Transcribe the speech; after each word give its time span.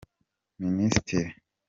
minisitiri. 0.59 1.27